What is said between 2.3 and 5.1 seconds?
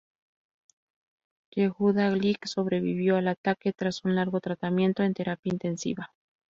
sobrevivió el ataque tras un largo tratamiento